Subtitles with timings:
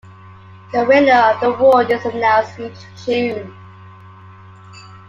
[0.73, 2.73] The winner of the award is announced each
[3.05, 3.55] June.